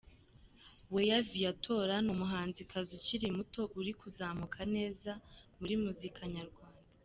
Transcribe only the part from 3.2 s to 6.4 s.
muto uri kuzamuka neza muri muzika